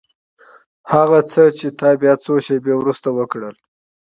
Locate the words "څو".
2.23-2.33